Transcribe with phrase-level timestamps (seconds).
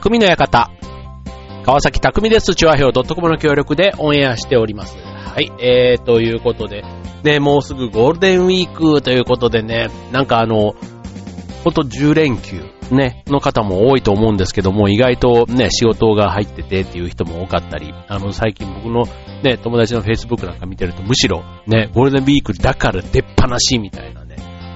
[0.00, 0.70] 匠の館。
[1.62, 2.54] 川崎匠です。
[2.54, 4.96] チュアヘオ .com の協力でオンエアしております。
[4.96, 5.52] はい。
[5.60, 6.82] えー、ということで、
[7.22, 10.74] ね、もうすぐゴールデンウィークということでね、なんかあの、
[11.64, 19.04] ほんと10連休、ね、の方も多いと思うんですけども、意外とね、仕事が入っててっていう人も多かったり、あの、最近僕の
[19.42, 24.29] ね、友達の Facebook なんか見てると、むしろね、ゴールデンウィークだから出っ放しみたいなね、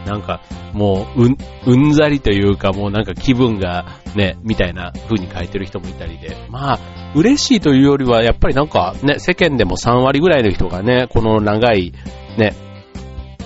[0.07, 0.41] なんか、
[0.73, 6.79] もう、うん、うんざりというか、もうなんか気分がね、みたいな風に書いてる人もいたりで、まあ、
[7.15, 11.93] 嬉しいというよりは、やっぱりなんかね、世間でも3割ぐらいの人がね、この長い
[12.39, 12.55] ね、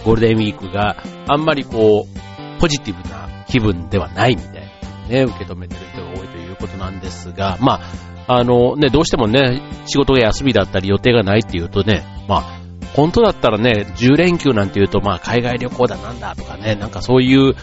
[0.05, 0.97] ゴールデンウィークが
[1.29, 4.69] あんまりこう、ポジティブな気分ではないみたいな
[5.09, 7.81] ね、受け止めてる人が多いということなんですが、ま
[8.27, 12.58] あ、あのね、どうしてもね、仕事が休みだったり予定がないっていうとね、まあ、
[12.99, 17.55] 本当だったらね、10連休なんて言うと、まあ、海外旅行だなんだとかね、なんかそういう、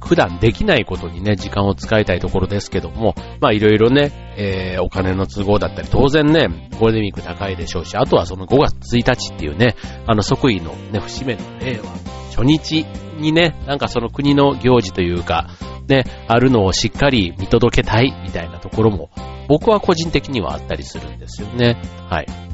[0.00, 11.90] 普段できないことにね、時間を使いたいところですけども、まあ、いろいろね、えー、お金の都合だったり、当然ね、ゴールデンウィーク高いでしょうし、あとはその5月1日っていうね、あの、即位のね、節目の令和、
[12.34, 12.86] 初日
[13.18, 15.50] にね、なんかその国の行事というか、
[15.86, 19.10] ね、あるのをしっかり見届けたいみたいなところも、
[19.48, 21.76] 僕は個人的にはあったりするんですよね。
[22.08, 22.47] はい。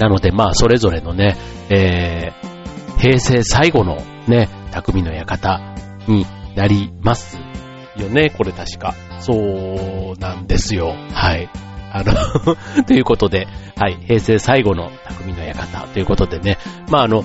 [0.00, 1.36] なので、まあ、それぞれのね、
[1.68, 5.60] えー、平成最後のね、匠の館
[6.08, 6.24] に
[6.56, 7.38] なります
[7.98, 8.94] よね、これ確か。
[9.20, 10.94] そうなんですよ。
[11.12, 11.50] はい。
[11.92, 12.14] あの
[12.84, 16.56] ということで、はい、平成最後の匠の館ということでね、
[16.88, 17.22] まああの、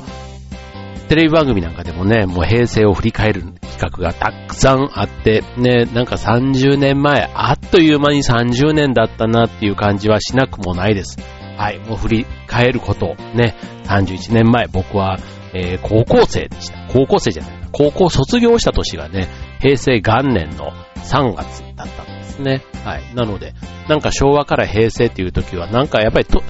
[1.07, 11.17] テレビ番組なんかでもね、もう平成を振り返る企画がたくさんあって、ね、なんか30年前、あっという間に30年だったなっていう感じはしなくもないです。
[11.57, 15.17] はい、もう振り返ること、ね、31年前、僕は、
[15.53, 16.87] えー、高校生でした。
[16.91, 17.55] 高校生じゃない。
[17.71, 19.27] 高校卒業した年がね、
[19.59, 22.63] 平成元年の3月だったんですね。
[22.83, 23.15] はい。
[23.15, 23.53] なので、
[23.87, 26.41] なんか昭和から平成っていう時は、なんかやっぱりと、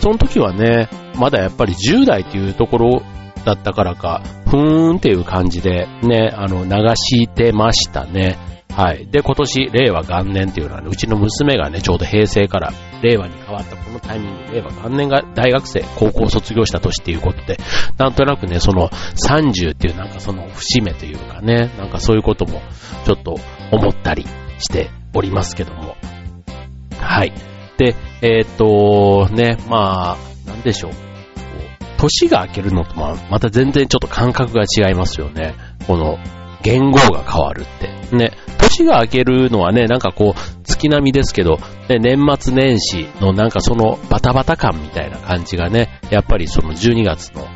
[0.00, 3.02] その時はね、まだやっぱり10代っていうところ
[3.44, 8.38] だったからか、ふーんっていう感じでね、あの、流してましたね。
[8.74, 9.06] はい。
[9.06, 17.58] で、今年、令和元年っていうのはね、うちの娘がね、ちょうど平成から令和に変わったこのタイミング、令和元年が大学生、高校卒業した年っていうことで、
[17.98, 22.62] なんとなくね、その30っていうなんかその節目というかね、なんかそういうことも
[23.04, 23.36] ちょっと
[23.70, 24.24] 思ったり
[24.58, 25.96] しておりますけども。
[26.98, 27.32] はい。
[27.78, 30.92] で、えー、っと、ね、まあ、なんでしょう。
[31.98, 35.54] 年が明けるのとまた全然ちょっと感覚が違いますよね。
[35.86, 36.18] この、
[36.62, 37.64] 言語が変わるっ
[38.10, 38.16] て。
[38.16, 38.32] ね。
[38.58, 41.58] 年が明けるのはね、なんかこう、月並みですけど、
[41.88, 47.46] ね、年末年始のなんかそのバタバタ感みたいな感じがね、やっぱりその12月の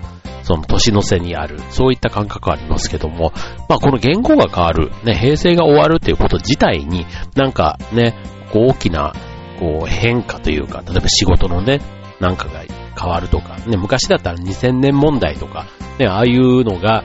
[0.47, 3.33] その年の瀬にある、そういった感覚はありますけども、
[3.69, 8.15] まあこの言語が変わる、ね、平成が終わるっていうこと自体に、なんかね、
[8.53, 9.12] こう大きな、
[9.59, 11.81] こう変化というか、例えば仕事のね、
[12.21, 12.62] なんかが
[12.99, 15.67] 変わるとか、ね、昔だったら2000年問題とか、
[15.99, 17.03] ね、ああいうのが、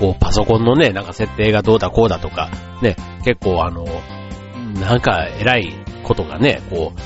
[0.00, 2.50] こう、パソコンのね、なんか設定がどうだこうだとか、
[2.82, 3.84] ね、結構あの、
[4.80, 7.00] なんか偉いことがね、こう、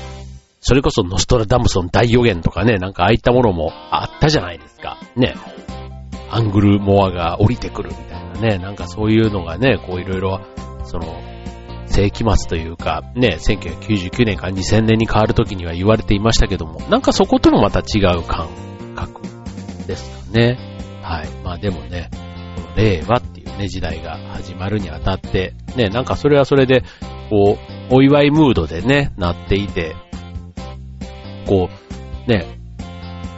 [0.61, 4.97] それこそノストラダムソン大予言とかね、なんかああいったものもあったじゃないですか。
[5.15, 5.35] ね。
[6.31, 10.41] アングルモアが降りてくるみたいなね、なんかそういうのがね、こういろいろ、
[10.85, 11.21] その、
[11.87, 18.49] 世紀末というか、ね、1999年から2000年に変わる時には言われていましたけども、なんかそこともまた違う感
[18.95, 19.21] 覚
[19.85, 20.57] ですかね。
[21.03, 21.27] はい。
[21.43, 22.09] まあでもね、
[22.75, 26.83] 令和っていうね、時代が始まるにあたって、ね、なんかそれはそれで、
[27.29, 27.57] こ
[27.89, 29.95] う、お祝いムードでね、なっていて、
[31.47, 31.69] こ
[32.27, 32.59] う、ね、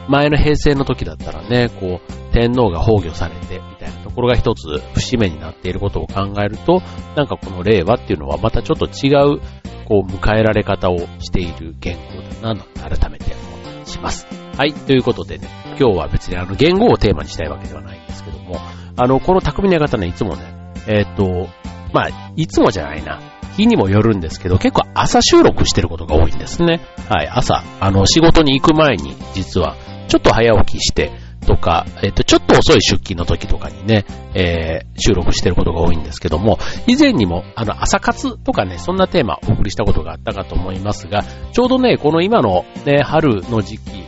[0.08, 6.82] 前の平成の時だったらね、こう、天皇が崩御されて、みたいなところが一つ節目になっていることを考えると、
[7.16, 9.40] なんかこの令和っていうのはまたちょっと違う、
[9.86, 12.02] こう、迎えられ方をしている言語
[12.42, 14.26] だな、と改めて思します。
[14.56, 18.56] はい、ということでね、今日は別にあの、言語をテーマにしたいわけではないんですけども、
[18.98, 20.42] あの、この匠の方ね、いつもね、
[20.88, 21.48] えっ、ー、と、
[21.92, 23.20] まあ、いつもじゃないな。
[23.56, 26.80] 日にもよるんですけど、結構朝収録してることが多いんですね。
[27.08, 29.76] はい、朝、あの、仕事に行く前に、実は、
[30.08, 31.12] ちょっと早起きして、
[31.46, 34.04] とか、えっ、と、ちょっと遅い出勤の時とかにね、
[34.34, 44.04] えー、収録してることが多いんですけども、以前にも、あの、朝活とかね、そんなテーマお送りしたことがあったかと思いますが、ちょうどね、この今のね、春の時期、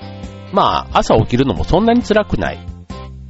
[0.52, 2.58] まあ、朝起きるのもそんなに辛くない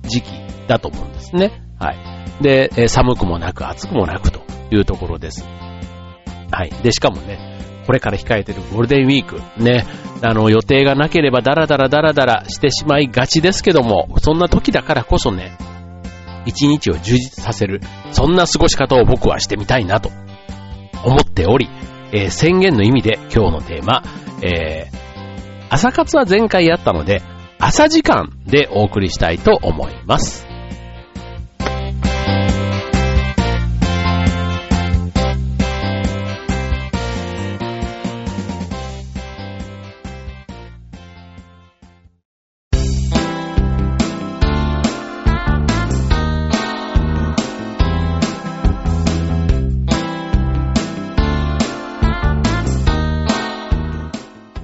[0.03, 0.40] 時期
[0.71, 1.63] だと思うんですね。
[1.79, 2.43] はい。
[2.43, 4.41] で、え寒くもなく暑くもなくと
[4.71, 5.45] いうところです。
[6.51, 6.71] はい。
[6.83, 7.39] で、しかもね、
[7.87, 9.85] これから控えてるゴールデンウィーク、ね、
[10.23, 15.57] あの、予定がなければダラダラダラダラしてしまいがちですけども、そんな時だからこそね、
[16.47, 17.81] 一日を充実させる、
[18.13, 20.11] そんな過ごし方を僕はしてみたいなと
[21.05, 21.69] 思っており、
[22.13, 24.03] えー、宣言の意味で今日のテーマ、
[24.43, 27.23] えー、朝活は前回やったので、
[27.59, 30.50] 朝時間でお送りしたいと思います。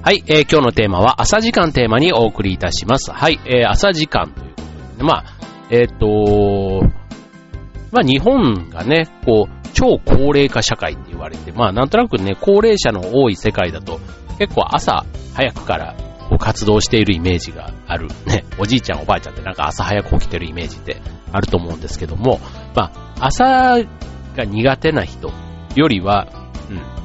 [0.07, 3.11] はい、えー、今日のテーマは朝時間テーマにお送りいたします。
[3.11, 4.61] はい、えー、朝時間というこ
[4.93, 5.25] とで、まあ、
[5.69, 6.87] えっ、ー、と
[7.91, 13.99] まあ日本がね、こう、超高齢化社会って言われて、まあなんとなくね、高齢者の多い世界だと、
[14.39, 15.93] 結構朝早くから
[16.39, 18.07] 活動しているイメージがある。
[18.27, 21.01] ね、おじいちゃんおばあちゃんってなんか朝早く起きてるイメージって
[21.33, 22.39] あると思うんですけども、
[22.73, 23.75] まあ、朝
[24.37, 25.33] が苦手な人
[25.75, 26.29] よりは、
[26.71, 26.97] うん、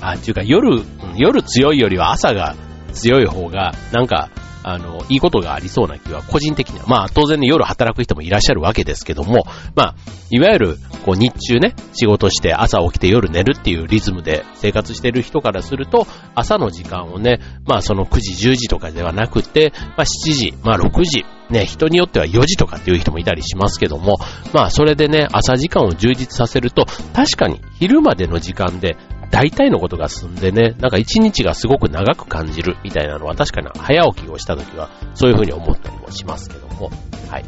[0.00, 0.82] あ、っていうか夜、
[1.16, 2.54] 夜強いよりは朝が
[2.92, 4.30] 強い方が、なんか、
[4.68, 6.86] あの、いいことがありそうな気は、個人的には。
[6.88, 9.46] まあ、当然ね、夜働く人もいらっしゃるわけですけども、
[9.76, 9.94] まあ、
[10.30, 24.16] いわゆる、こう、日中ね、仕事して朝起きて夜寝るっていうリズムで生活してる人からすると、朝の時間をね、まあ、その9時、10時とかではなくて、まあ、7時、まあ、6時、ね、人によっては4時とかっていう人もいたりしますけども、
[24.52, 28.96] まあ、それでね、朝時間を充実させると、確かに昼までの時間で
[29.30, 36.90] 大体のことが済んでね、なんか一日がすごく長く感じるみたいなのは確かに早起きをした時はそういうふうに思ったりもしますけども、
[37.28, 37.44] はい。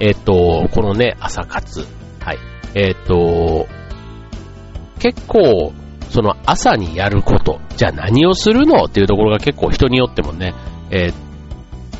[0.00, 1.86] えっ、と、このね、朝活。
[2.20, 2.38] はい。
[2.74, 3.66] えっ、と、
[4.98, 5.72] 結構、
[6.10, 10.54] その朝にやること、じゃあ何をするのっていうところが結構人によってもね、
[10.90, 11.14] えー、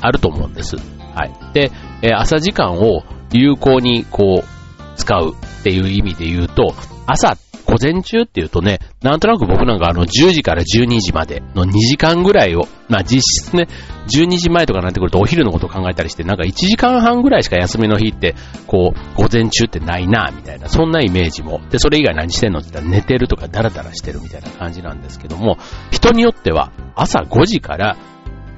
[0.00, 0.76] あると思うんです。
[0.76, 1.32] はい。
[1.52, 1.70] で、
[2.02, 3.02] え、朝時間を
[3.32, 6.74] 有効にこう、使うっていう意味で言うと、
[7.06, 13.68] 朝っ午前中っていうとね、なんとなく僕なんかあの10時から12時までの2時間ぐらいを、まあ実質ね、
[14.08, 18.34] 12時前とかになってくるとお昼のことを考えたりして、なんか1時間半ぐらいしか休みの日って、
[18.66, 21.60] こう、午前中ってないな、みたいな、そんなイメージも。
[21.70, 25.56] で、それ以外何してんのって言ったら寝てるとかダラダラしてるみたいな感じなんですけども、
[25.90, 27.96] 人によっては朝5時から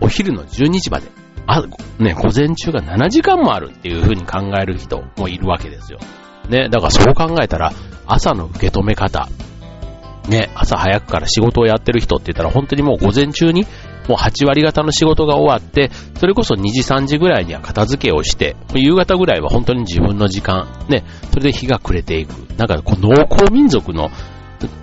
[0.01, 1.07] お昼の12時まで、
[1.47, 1.63] あ、
[1.99, 5.99] ね、午前中が7時間もあるっていう風に考える人もいるわけですよ。
[6.49, 7.73] ね、だからそう考えたら、
[8.07, 9.29] 朝の受け止め方、
[10.29, 13.65] ね、朝早くから仕事をやってる人って言ったら本当にもう午前中に
[14.09, 22.31] もう8割方の仕事が終わって、それこそ2時3時ぐらいには片付けをして、夕方ぐらいは本当に自分の時間、ね、それで日が暮れていく。
[22.57, 24.11] なんかこう農耕民族の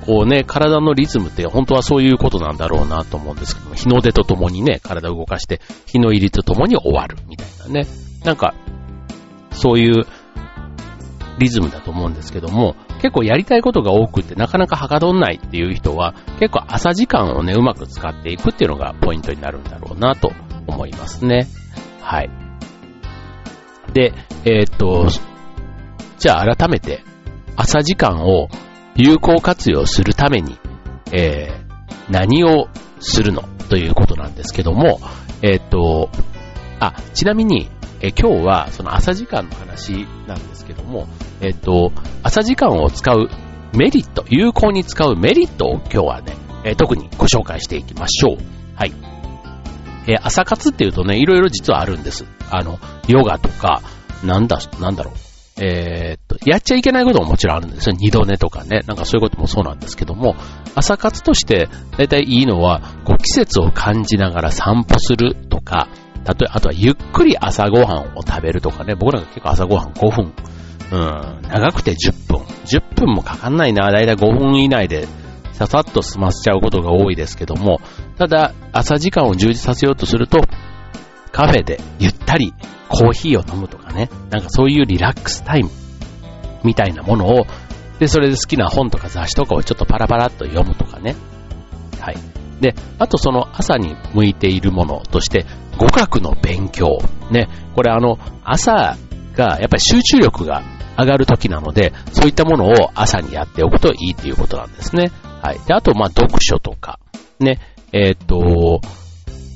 [0.05, 7.87] こうね、体のリズムって本当はそういうことなんだろうなと思うんですけど、日の出とともにね、体を動かして、日の入りとともに終わるみたいなね。
[8.23, 8.53] なんか、
[9.51, 10.05] そういう
[11.39, 20.31] リズムだと思うんですけども、結構やりたいことが多くてなかなかはかどんないっていう人は、結構朝時間をね、うまく使っていくっていうのがポイントになるんだろうなと
[20.67, 21.47] 思いますね。
[22.01, 22.29] はい。
[23.93, 24.13] で、
[24.45, 25.07] えー、っと、
[26.19, 27.03] じゃあ改めて、
[27.55, 28.49] 朝時間を
[28.95, 30.57] 有効活用するために、
[31.11, 32.67] えー、何を
[32.99, 34.99] するのということなんですけども、
[35.41, 36.09] えー、っと、
[36.79, 37.69] あ、ちなみに、
[38.03, 41.07] え今日はその朝時間の話なんですけども、
[41.39, 43.29] えっと、朝時間を使う
[43.73, 46.35] メリット、有効に使うメリットを今日はね、
[46.65, 48.37] え特にご紹介していきましょう。
[48.75, 48.93] はい。
[50.07, 52.25] え朝活っていうとね、いろいろ実はあるんです。
[52.51, 52.77] あの、
[53.07, 53.81] ヨガとか、
[54.21, 55.63] なんだ、なんだろう。
[55.63, 57.95] えー、っと、やっちゃいけないことももちろんあるんですよ。
[57.97, 58.81] 二度寝とかね。
[58.85, 60.35] なんかそういうこともそうなんですけども、
[60.75, 65.87] 朝活として大体いいのは、こう季節を感じながら散歩するとか、
[66.23, 70.33] たとえ、あとはゆっくり朝ごはんを食べるとかね、僕なんか結構朝ごはん5分、
[70.91, 72.41] うん、長くて10分。
[72.65, 75.07] 10分もかかんないな、だいたい5分以内で
[75.53, 77.79] ささっと済ませちゃうことが多いですけども、
[78.17, 80.41] ただ、朝時間を充実させようとすると、
[81.31, 82.53] カフェでゆったり
[82.89, 85.69] コーヒーを飲むとかね、なんかそういうリラックスタイム
[86.63, 87.45] みたいなものを、
[87.99, 91.15] で、それで好きな本とか雑誌とかをちょっとパラパラっと読むとかね。
[91.99, 92.17] はい。
[92.59, 95.45] で、あとその朝に向いているものとして、
[95.77, 96.99] 語学の勉強。
[97.31, 98.97] ね、これあの、朝
[99.35, 100.63] がやっぱり集中力が
[100.97, 105.11] 上がる時なので、そういったものを朝にやっておくといいということなんですね。
[105.41, 105.59] はい。
[105.65, 106.99] で、あと、ま、読書とか、
[107.39, 107.59] ね、
[107.91, 108.81] えっ、と、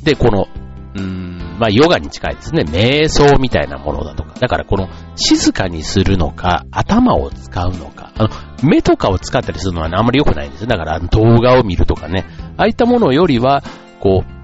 [0.04, 0.48] で、この、
[0.96, 2.64] うん、まあ、ヨガに近いですね。
[2.64, 4.34] 瞑想みたいなものだとか。
[4.40, 8.30] だから、この、静かにするのか、頭を使うのか、あの、
[8.64, 10.68] 目とかを使ったりするのは、ね、あんまり良くないんですよ。
[10.68, 12.26] だから、動画を見るとかね。
[12.58, 13.64] ああいったものよりは、
[14.00, 14.37] こう、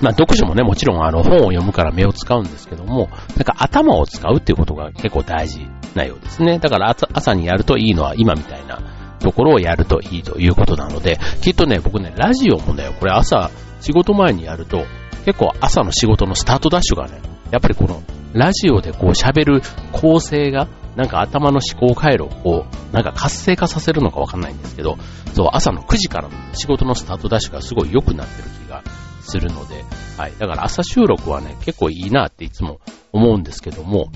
[0.00, 6.58] まあ、読書もね、もちろんあの本を読むから目を使うんですけども、なんか頭を使うっていうことが結構大事なようですね。
[6.58, 8.80] だから朝にやるといいのは今みたいな、
[9.24, 14.84] ところをやるといいということなので、きっとね、僕ね、ラジオもね、これ朝、仕事前にやると、
[15.24, 17.20] 結構朝の仕事のスタートダッシュがね、
[17.50, 18.02] やっぱりこの、
[18.34, 24.98] ラジオでこう喋る構成が、なんか頭の思考回路を、なんか活性化させるのかわかんないんですけど、
[25.32, 28.82] そう、朝の9時からの仕事のスタートダッシュがすごい良くなってる気が
[29.24, 29.84] するので、
[30.16, 30.32] はい。
[30.38, 32.80] だから朝収録はね、結構いいなっていつも
[33.12, 34.10] 思うんですけども、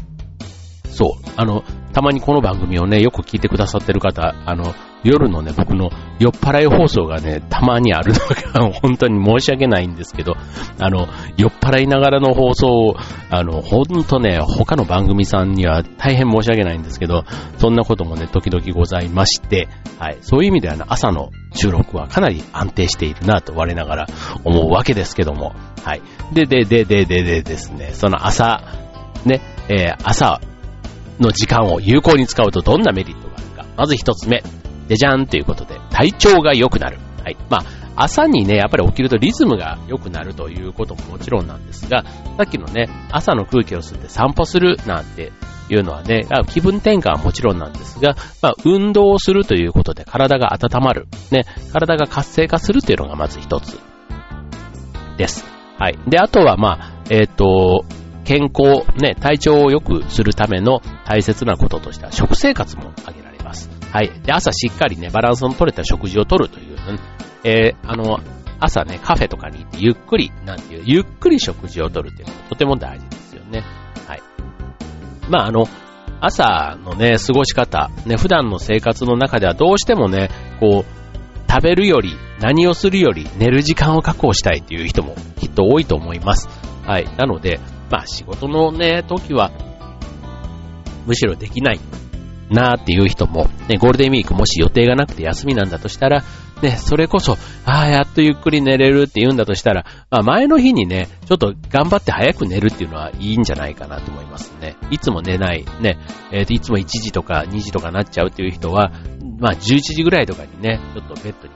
[0.91, 1.63] そう、あの、
[1.93, 4.75] たまにこの番組をね、よく聞いてくださってる方、あの、
[5.05, 10.35] 夜のね、僕の酔っ払い放送がね、たまにあるのが、本当に申し訳ないんですけど、
[10.79, 12.97] あの、酔っ払いながらの放送を、
[13.31, 17.25] あの、ほんとね、他の番組さんには大変申し訳ないんですけど、
[17.59, 24.07] そんなこともね、時々ございまして、はい、そういう意味ではね、朝の収録はかなり安定しているなと我ながら
[24.45, 26.03] 思うわけですけども、はい。
[26.33, 28.63] で、で、で、で、で、でですね、その朝、
[29.25, 30.41] ね、えー、朝
[31.21, 33.67] の時間を有効に使うとどんなメリットがあるか。
[33.77, 34.43] まず一つ目、
[34.89, 36.99] でじゃんということで、体調が良くなる。
[37.23, 37.37] はい。
[37.51, 37.65] まあ、
[38.05, 42.05] 朝にね、やっぱり起きるとリズムが良くなるということももちろんなんですが、
[42.37, 45.33] さっきのね、朝の空気を吸って散歩するなんて
[45.69, 51.09] いうのはね、気分転換はもちろんなんですが、まあ、運動をするということで体が温まる。
[51.33, 53.79] ね、体が活性化するというのがまず一つ
[55.17, 55.45] です。
[55.79, 55.99] はい。
[56.07, 57.85] で、あとはまあ、えっ、ー、と、
[58.25, 63.78] 健康、ね、体調を良くするための大切なこととしては食生活も挙げられます。
[63.93, 64.11] はい。
[64.23, 66.99] で、朝しっかりね、バランスの取れた食事をとるという、ね、
[67.45, 68.21] えー、あの、
[68.61, 73.63] 朝ね、カフェとかに行ってゆっくり、なんていう、ゆっくり食事をとるっていうのがとても大事ですよね。
[74.07, 74.23] はい。
[75.29, 75.67] まあ、あの、
[76.21, 86.49] 朝のね、過ごし方、ね、普段の生活の中ではどうしてもね、こう、食べるより、何をするより寝る時間を確保したいっていう人もきっと多いと思います。
[86.85, 87.07] はい。
[87.17, 87.59] なので、
[87.91, 89.51] まあ仕事のね、時は、
[91.07, 91.81] むしろできない
[92.51, 96.25] なーっていう人も、ね、ゴールデンウィークもし予定がなくて休みなんだとしたら、
[96.63, 104.77] ね、それこそ、ああ、やっとゆっくり寝れるって言うんだとしたら、まあ前の日にね、ちょっと頑張って早く寝るっていうのはいいんじゃないかなと思いますね。
[104.91, 105.99] いつも寝ない、ね、
[106.33, 108.93] えっー、いつも1時とか2時とかなっちゃうっていう人は、
[109.39, 111.55] まあ11時ぐらいとかにね、ちょっとベッドに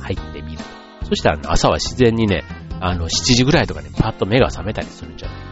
[0.00, 0.64] 入ってみると。
[1.06, 2.44] そしたら、朝は自然にね、
[2.80, 5.44] あの、7時ぐらいとかにパッと目が覚めたりするんじゃないか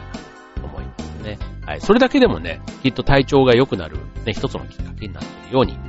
[0.57, 1.39] なと思いますね。
[1.67, 1.81] はい。
[1.81, 5.81] それだけでもね、きっと体調が良くなる、ね、一つのきっかけになっているように思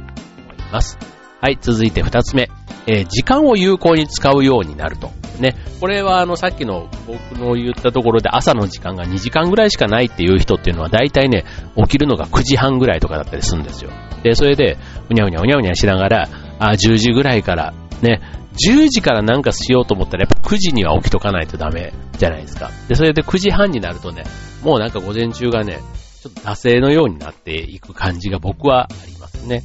[0.53, 0.97] います。
[1.41, 1.57] はい。
[1.59, 2.49] 続いて二つ目。
[2.87, 5.11] えー、時間を有効に使うようになると。
[5.39, 5.55] ね。
[5.79, 13.91] これはあの、さっきの僕の言ったところで朝の時間が2時間ぐらいしかないっていう人っていうのは大体ね、起きるのが9時半ぐらいとかだったりするんですよ。
[14.23, 14.77] で、それで、
[15.09, 18.21] うにゃうにゃうにゃうにゃしながら、あ10時ぐらいからね、
[18.53, 22.69] 10時からなんかしようと思ったらやっぱ9時には起きとかないとダメじゃないですか。
[22.87, 24.23] で、それで9時半になるとね、
[24.63, 25.80] もうなんか午前中がね、
[26.22, 29.63] ちょっと惰性のようになっていく感じが僕はありますね。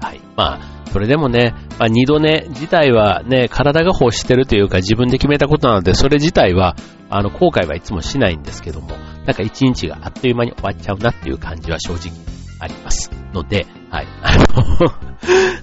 [0.00, 0.20] はい。
[0.36, 6.76] まあ、それでもね、まあ、二度寝自体はね、体が欲してるというか自分で決めたことなので、それ自体は、
[7.08, 8.88] あの、後悔はいつもしないんですけども、
[9.24, 12.31] なんか一日があっという間に終わっちゃうなっていう感じは正直
[12.62, 13.10] あります。
[13.34, 14.06] ので、はい。
[14.22, 14.92] あの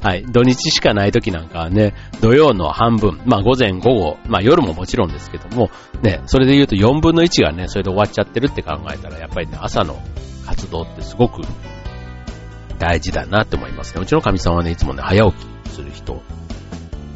[0.01, 0.25] はい。
[0.25, 5.69] 土日しかない時なんかはね、土曜の半分、まあ午前午後、まあ夜ももちろんですけども、
[6.01, 9.97] ね、それで言うと4分の1がね、それで終わっちゃってるって考えたら、やっぱりね、朝の
[10.45, 11.41] 活動ってすごく
[12.79, 14.01] 大事だなって思いますね。
[14.01, 16.21] うちの神さんはね、いつもね、早起きする人、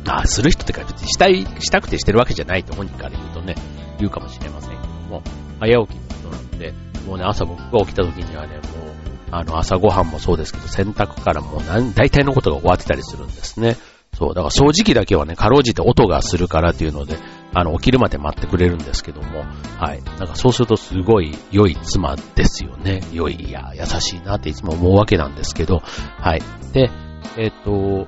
[0.08, 3.56] あ、する人ってか別にしたい、したくてしてるわけじゃないと本人から言うとね、
[4.00, 5.22] 言うかもしれませんけども、
[5.60, 6.74] 早起きの人なので、
[7.06, 9.03] もうね、朝僕が起きた時にはね、もう、
[9.36, 11.62] あの、朝ごはんもそうですけど、洗濯からもう
[11.96, 13.78] 大体のことが終わってたりするんですね。
[14.14, 17.18] そう、だから掃除機だけはね、かろうじて音がするからっていうので、
[17.54, 19.40] あの、起きるまで待ってくれるんですけども、
[19.80, 20.04] はい。
[20.04, 23.02] なんかそうするとすごい良い妻ですよね。
[23.12, 25.82] 良い、いや、優しいなっていつも思うわけなんですけど、
[26.20, 26.42] はい。
[26.74, 26.92] で、
[27.38, 28.06] えっ、と、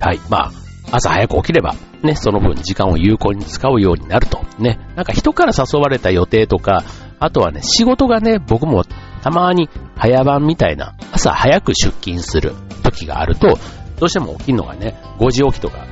[0.00, 0.20] はい。
[0.30, 0.52] まあ、
[0.92, 4.40] 朝早く起きれば、ね、その分時間を有効に使うようになると。
[4.58, 6.84] ね、なんか人から誘われた予定とか、
[7.18, 8.84] あとはね、仕事がね、僕も
[9.22, 13.58] たまに早番みたいな、朝早く出勤する時があると、
[13.98, 15.86] どうしても起きるのがね、5時起きとか、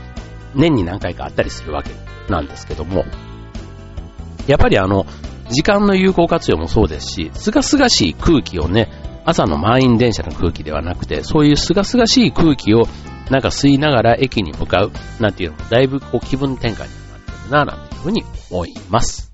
[0.54, 1.90] 年に何回かあったりするわけ
[2.30, 3.04] なんですけども、
[4.46, 5.06] やっぱりあの、
[5.50, 8.90] 時間の有効活用もそうですし、すがすがしい空気をね、
[9.24, 12.86] 朝の満員電車の空気ではなくて、そういうすがすがしい空気を
[13.30, 19.25] なんか吸いながら駅に向かうなんていうのもだいぶこう気分転換になってるな、なんていうふうに思います。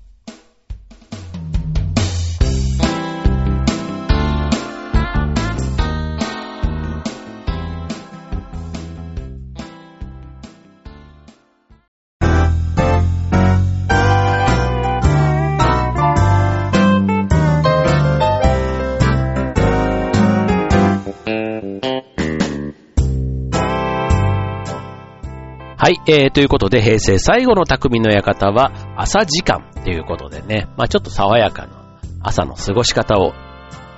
[25.83, 33.33] はい、えー、ということで、平成最後の匠の館は、朝時間ということでね、まあちょっと爽やかな朝の過ごし方を、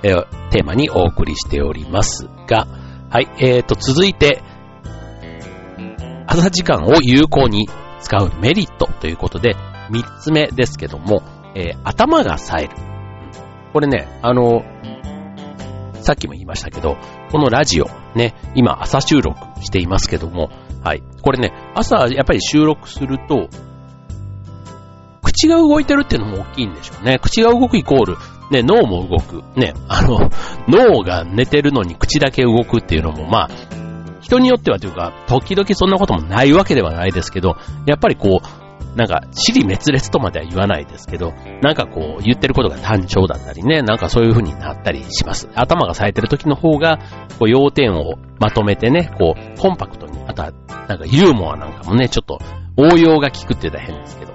[0.02, 2.66] えー、テーマにお送りしておりますが、
[3.08, 4.42] はい、えーと、続いて、
[6.26, 7.68] 朝時間を有効に
[8.00, 9.54] 使うメリットということで、
[9.88, 11.22] 三つ目ですけども、
[11.54, 12.74] えー、頭が冴える。
[13.72, 14.64] これね、あの、
[16.00, 16.96] さっきも言いましたけど、
[17.30, 20.50] このラジオ、ね、今朝収録していますけども、
[20.86, 21.02] はい。
[21.20, 23.48] これね、朝やっぱり収録すると、
[25.20, 27.18] 口が動いてるっていうのも大きいんでしょうね。
[27.18, 28.16] 口が動くイコール、
[28.52, 29.42] ね、脳も動く。
[29.58, 30.30] ね、あの、
[30.68, 33.50] 脳が寝てるのに口だけ動くっていうのも、まあ、
[34.20, 38.46] 人によってはというか、時々そんなこともないわけではないですけど、やっぱりこう、
[38.96, 45.48] なんか、尻滅裂とまでは言わないですけど、なんかこう、言ってることが単調だったりね、なんかそういう風になったりします。
[45.54, 46.98] 頭が冴えてる時の方が、
[47.38, 50.52] こう、要点をまとめてね、こう、コンパクトに、あとは、
[50.88, 52.38] なんかユーモアなんかもね、ちょっと、
[52.78, 54.32] 応用が効くって言ったら変ですけど、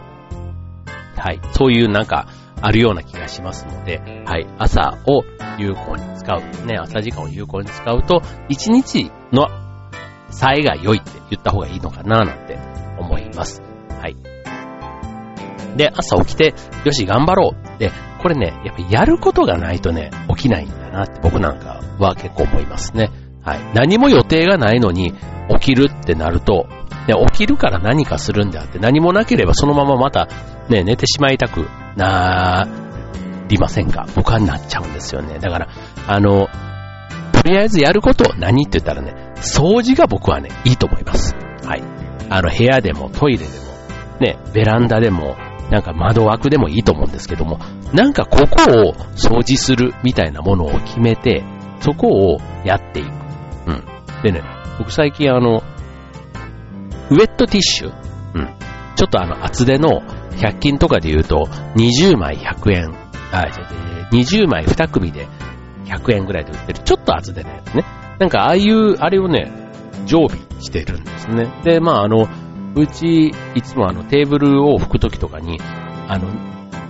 [1.17, 2.27] はい、そういうなんか、
[2.61, 5.23] あるような気がしますので、はい、朝を
[5.57, 9.47] 有効に使う、ね、朝時間を有効に使うと、一日の
[10.29, 12.59] 冴えが良いって言った方がいいのかななんて
[12.99, 13.63] 思います。
[13.99, 14.30] はい。
[15.75, 17.79] で、朝起きて、よし、頑張ろう。
[17.79, 23.09] で、これね、やっぱやることがないとね、起きないんだなって僕なんかは結構思いますね。
[23.43, 23.59] はい。
[23.73, 25.13] 何も予定がないのに
[25.49, 26.67] 起きるってなると、
[27.07, 30.27] ね、起きるから何かするんであって、何もなければそのまままた
[30.69, 32.67] ね、寝てしまいたくな
[33.47, 34.05] りませんか？
[34.15, 35.39] 僕はなっちゃうんですよね。
[35.39, 35.67] だから、
[36.07, 36.47] あの、
[37.31, 41.35] とりあえずやること何って言ったらね、掃除が僕はね、いいと思います。
[41.65, 41.83] はい。
[42.29, 43.51] あの、部屋でもトイレでも、
[44.19, 45.35] ね、ベランダでも、
[45.71, 47.57] なんか窓枠でもいいと思うんですけども、
[47.93, 51.43] なんかここを掃除するみたいなものを決めて、
[51.79, 53.07] そこをやっていく。
[53.67, 53.83] うん。
[54.21, 54.43] でね、
[54.77, 55.63] 僕最近あの、
[57.09, 57.93] ウェットティッシュ。
[58.35, 58.53] うん。
[58.97, 62.93] ちょっとあの厚手の100均とかで言うと、20枚100円。
[63.31, 63.47] あ、
[64.11, 65.27] 20枚2組で
[65.85, 67.85] 100円ぐらいで売ってる、ちょっと厚手のやつね。
[68.19, 69.49] なんかああいう、あれをね、
[70.05, 71.47] 常備してるんですね。
[71.63, 72.27] で、まああの、
[72.75, 75.59] うち、いつもあのテーブルを拭くときとかに、
[76.07, 76.27] あの、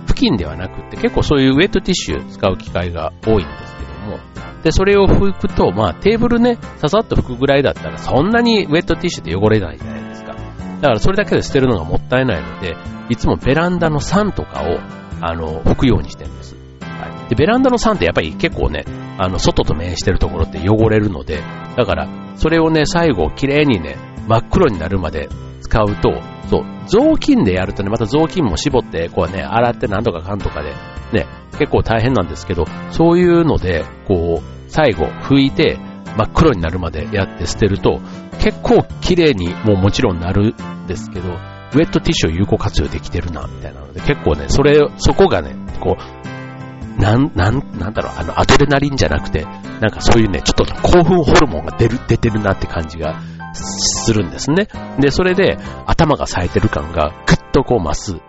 [0.06, 4.18] 付近ではなくて結構そういうウェットティッシュ使う機会が多いんですけども、
[4.62, 10.34] で、それを拭くと、まあテーブルね、ささっと拭くぐらいだったらそんなにウェットティッシュで汚れないじゃないですか。
[10.34, 12.76] だからそれだけで捨てるのがもったいないので、
[13.08, 14.78] いつもベランダの酸とかを、
[15.20, 16.56] あの、拭くようにしてるんです。
[16.80, 17.28] はい。
[17.28, 18.84] で、ベランダの酸ってやっぱり結構ね、
[19.18, 21.42] あの、外と面してるところって汚れるので、
[21.76, 23.96] だから、それをね、最後、綺麗にね、
[24.28, 25.28] 真っ黒になるまで
[25.72, 30.74] 使うと、そう、雑巾でやるとね、また雑巾も絞って、こうね、洗ってなんとかかんとかで、
[31.14, 31.26] ね、
[31.58, 35.78] 結構大変なんですけど、そういうので、こう、最後拭いて、
[36.18, 38.00] 真っ黒になるまでやって捨てると、
[38.38, 49.44] 結構綺麗にもうもちろんなるんですけど、ウェットティッシュを有効活用できてるな、みたいなので、結構ね、それ、そこがね、こう、なん、なん、なんだろう、あの、アドレナリンじゃなくて、
[49.80, 54.68] なんかそういうね、ちょっと興奮ホルモンが出る、出てるなって感じがするんですね。
[54.98, 58.20] で、それで頭が冴えてる感がぐっとこう増す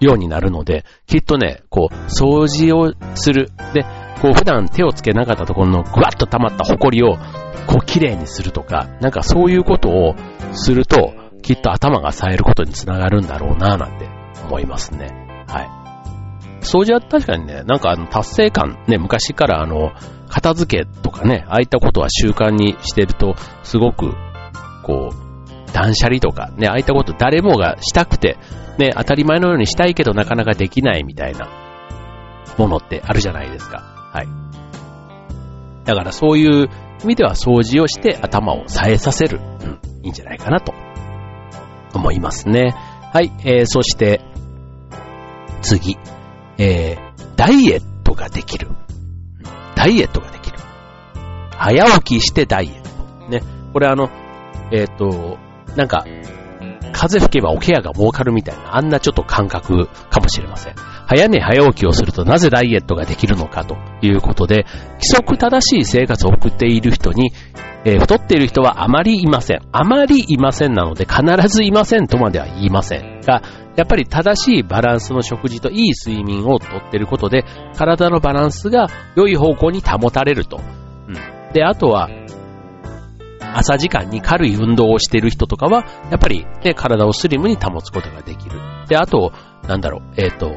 [0.00, 3.50] ようになるので、きっとね、こう、掃除をする。
[3.72, 3.84] で、
[4.20, 7.16] こう、普段手をつけなかったところのぐわっと溜まったホコリを、
[7.66, 10.14] こう、綺麗にするとか、なんかそういうことを
[10.52, 14.08] すると、きっと頭が冴えることにつながるんだろうなぁ、なんて
[14.44, 15.08] 思いますね。
[15.48, 15.82] はい。
[16.64, 19.92] 掃除は確かにね、なんかあの達成感、ね、昔からあの、
[20.28, 24.14] 片付けとかね、ああいったことは習慣にしてると、すごく
[24.82, 28.36] こう、断捨離とか、ね、ああいったこと誰もがしたくて、
[28.78, 31.48] ね、当たり前のようにしたいけどなかなかできないみたいな
[32.58, 33.78] ものってあるじゃないですか。
[34.12, 34.28] はい。
[35.84, 36.68] だからそういう
[37.02, 39.38] 意味では掃除をして頭を冴えさせる。
[39.38, 40.72] うん、いいんじゃないかなと
[41.94, 42.74] 思いますね。
[43.12, 44.20] はい、えー、そして、
[45.62, 45.98] 次、
[46.58, 48.68] えー、ダイエットができる。
[49.74, 50.58] ダイエットができる。
[51.56, 53.28] 早起きしてダイエット。
[53.28, 53.42] ね。
[53.72, 54.10] これあの、
[54.72, 55.38] えっ、ー、と、
[55.76, 56.04] なんか、
[56.92, 60.74] 風吹けばおケアが儲かるみたいな、あんなちょっと感覚かもしれません。
[61.06, 67.32] 早寝早起きをするとなぜダイエットができるのかということで、規則正しい生活を送っている人に、
[67.84, 69.60] えー、太っている人はあまりいません。
[69.72, 73.42] あまりいませんなので必ずいませんとまでは言いませんが、
[73.76, 77.44] やっぱり正しいバランスの食事といい睡眠をとっていることで、
[77.76, 80.60] 体のバランスが良い方向に保たれると。
[81.08, 82.08] うん、で、あとは、
[83.54, 88.58] 朝時間に軽い運動をしている人とかは、やっぱりね、体をスリムに保つことができる。
[88.88, 89.32] で、あと、
[89.66, 90.52] なんだろう、えっ、ー、と、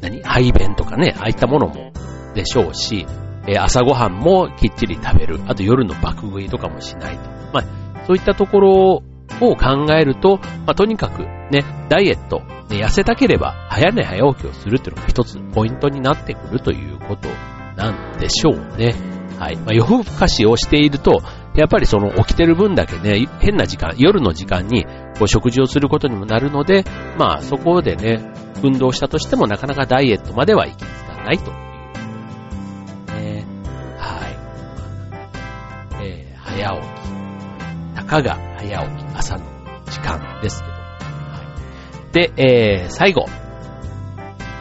[0.00, 0.22] 何？
[0.22, 1.92] 排便とかね、ああいったものも
[2.34, 3.06] でしょうし、
[3.46, 5.40] えー、朝ごはんもきっちり食べる。
[5.46, 7.22] あと夜の爆食いとかもしないと。
[7.52, 9.02] まあ、そういったところ
[9.40, 17.28] を考えると、まあ、とにかくね、ダイエット、ね、痩せたければ早寝早起きをするっていうのが一つポイントになってくるということ
[17.76, 19.19] なんでしょうね。
[19.40, 19.56] はい。
[19.56, 21.22] まあ、夜更かしをしていると、
[21.54, 24.84] やっぱりその起きてる分だけね、変な時間、夜の時間に
[25.18, 26.84] こう食事をすることにもなるので、
[27.16, 28.20] まあそこでね、
[28.62, 31.56] 運動したとしてもなかなかダイエットまでは行き着かないという。
[33.18, 33.46] ね、
[33.96, 34.28] は
[36.02, 36.04] い。
[36.04, 37.94] えー、早起き。
[37.96, 39.44] たかが早起き、朝の
[39.86, 40.72] 時間ですけど。
[40.74, 40.80] は
[42.10, 43.24] い、で、えー、最後。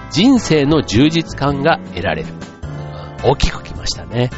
[0.09, 2.29] 人生の充実感が得られる。
[3.25, 4.29] 大きく来ましたね。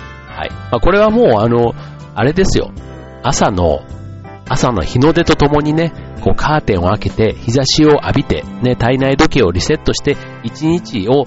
[0.41, 0.49] はい。
[0.49, 1.73] まあ、これはもうあの、
[2.15, 2.71] あれですよ。
[3.23, 3.81] 朝の、
[4.49, 11.25] 朝の日の出とともにね、こうカーテンを開けて日差しを浴びて、ね、体内時計をリセットして一日を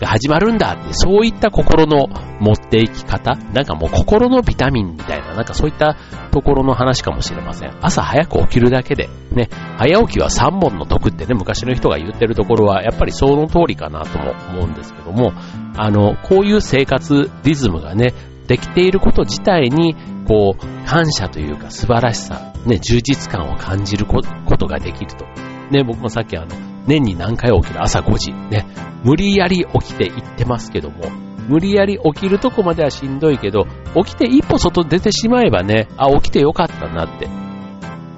[0.00, 2.06] が始まるんだって、そういった心の
[2.40, 5.96] 持っていき方なんかもう心のビタミンみたいな、なんかそういった
[6.30, 7.76] ところの話かもしれません。
[7.80, 15.32] 朝早く起きるだけで、ね、早起きは3本の得ってね、昔の人が言ってるところは、やっぱりその通りかなとも思うんですけども、
[15.76, 18.14] あの、こういう生活リズムがね、
[18.48, 19.94] できていること自体に、
[20.26, 25.24] こう、感謝というか素晴らしさ、ね、充実感を感じることができると。
[25.70, 26.46] ね、僕もさっきあの、
[26.86, 28.66] 年に何回起きる朝5時、ね、
[29.04, 31.10] 無理やり起きていってますけども、
[31.48, 37.28] 無理やり起きるとこまではしんどいけど、起きて一歩外出てしまえばね、あ、起きてよかったなって。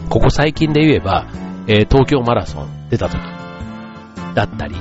[0.09, 1.27] ここ最近で言えば、
[1.67, 3.21] えー、東京マラソン出た時
[4.35, 4.77] だったり、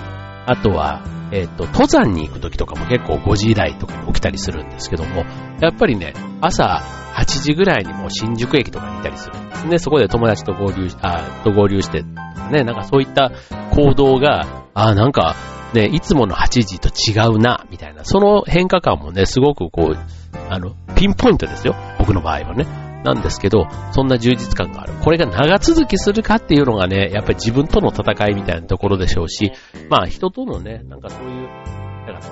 [0.45, 5.25] あとは、えっ、ー、と、登山に行く時とかも結構5時台とかに起きたりするんですけども、
[5.61, 6.81] やっぱりね、朝
[7.15, 9.79] 8時ぐらいにもう新宿駅とかにいたりするんですね。
[9.79, 12.03] そこで友達と合流し、あ、と合流して、
[12.51, 13.31] ね、なんかそういった
[13.71, 15.35] 行動が、あ、なんか、
[15.73, 19.97] ね、いつもの8時と違うな、みたいな、その変化感もね、すごくこう、
[20.49, 21.75] あの、ピンポイントですよ。
[21.99, 22.88] 僕の場合はね。
[23.03, 24.93] なんですけど、そんな充実感がある。
[25.01, 29.51] これが長続きするかっていうのがね、やっぱり自分との戦いみたいなところでしょうし、
[29.89, 31.47] まあ人とのね、なんかそういう、
[32.07, 32.29] だか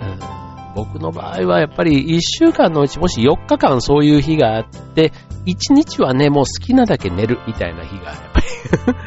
[0.00, 5.12] ら、うん、僕の場合はやっぱり1週間のうちもし4日間そういう日があって、
[5.46, 8.40] 1日はね、もう好きなだけ寝るみたいな日が、やっぱ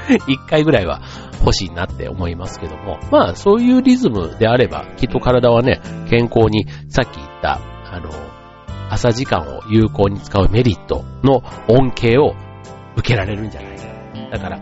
[0.10, 1.02] り 1回ぐらいは
[1.42, 7.60] 欲しいなって思いますけども、まあそういうリズムであれば、きっと体はね、健康に、さっき言った、
[7.92, 8.27] あの、
[8.89, 12.36] 朝時間を有効に使うメリットの恩恵を
[12.95, 14.30] 受けられるんじゃないかな。
[14.32, 14.60] だから、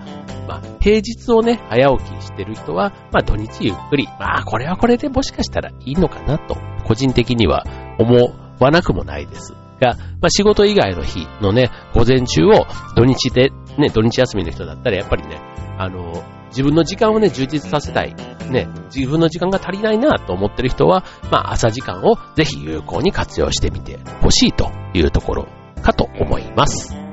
[0.47, 7.65] まあ、平日をね、早起きしてる人は、まあ、土日ゆっくり、まあ、これはこれでもしかしたらいいのかなと、個人的には
[7.97, 9.53] 思わなくもないです。
[9.79, 15.39] が、まあ、仕事以外の日のね、午前中を土日で、ね、土日休みの人だったら、やっぱりね、
[15.77, 18.15] あの、自分の時間をね、充実させたい。
[18.49, 25.47] ね、自分の時間が足りないなと思ってる人は、まあ朝時間をぜひ有効に活用してみてほしいというところ
[25.81, 27.04] かと思います。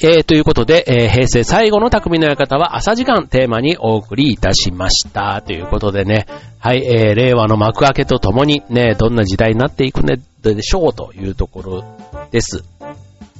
[0.00, 5.42] えー、ということで、えー、平成最後の匠の館は朝時間テーマにお送りいたしました。
[5.42, 6.26] ということでね、
[6.58, 11.84] はい、えー、令和の幕開けとともにね、どんな時代になっていくねでしょうというところ
[12.30, 12.64] です。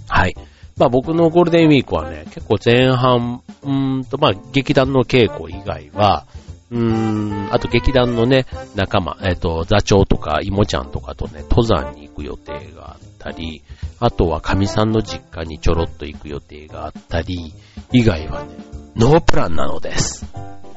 [0.08, 0.34] はい。
[0.76, 6.26] まあ僕のゴールデンウィークはね、結構前半、うんと、まあ劇団の稽古以外は、
[6.70, 13.62] うーん、あと劇団のね、仲間、えっ、ー、と、座長とか、いもちゃんとかとね、登山に行く予定があってったり、
[13.98, 17.52] あとは神さんの実家にちょろっと行く予定があったり、
[17.92, 18.50] 以外はね、
[18.96, 20.24] ノープランなのです。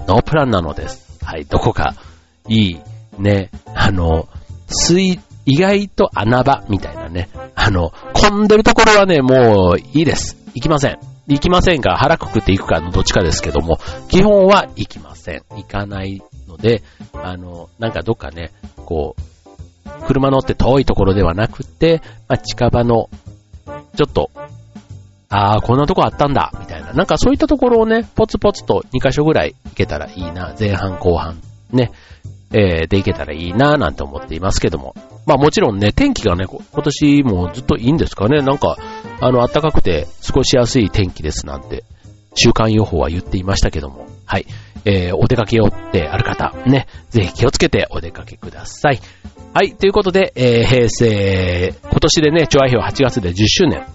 [0.08, 1.20] ノープランなのです。
[1.24, 1.94] はい、どこか
[2.48, 2.80] いい、
[3.20, 4.28] ね、あの、
[4.68, 10.38] 水、意外と穴場みたいなね、あの、混んでるところはね、もういいです。
[10.54, 11.00] 行きません。
[11.28, 15.44] 行きませんが、腹くくって行くかのどっちかですけども、基本は行きません。
[15.52, 19.22] 行かないので、あの、なんかどっかね、こう、
[20.08, 23.10] 車乗って遠いところではなくて、まあ、近場の、
[23.96, 24.32] ちょっと、
[25.30, 26.92] ああ、こんなとこあったんだ、みたいな。
[26.94, 31.40] なんかそういったところをね、ポツポツと2箇所ぐらい行けたらいいな、前半後半、
[31.72, 31.92] ね、
[32.54, 34.94] えー、で行けたらいいな、なんて思っていますけども。
[35.26, 38.42] まあもちろんね、天気がね、今年もずっといいんですかね。
[38.42, 38.78] なんか、
[39.22, 41.86] あの、暖かくて過ごしやすい天気ですなんて、
[42.36, 44.08] 週間予報は言っていましたけども。
[44.32, 44.46] はい。
[44.86, 49.00] えー、お出かけよってある方、ね、ぜひ気をつけてお出かけください。
[49.54, 53.86] はい、ということで、えー、平成、今年でね、調和表8月で10周年、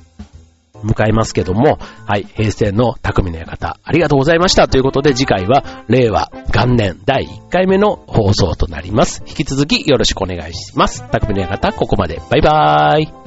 [0.84, 4.68] 迎えますけども、はい、平成の匠の館、ありがとうございました。
[4.68, 9.22] ということで、次回は、令和元年第1回目の放送となります。
[9.26, 11.02] 引き続きよろしくお願いします。
[11.10, 12.20] 匠の館、ここまで。
[12.30, 13.25] バイバーイ。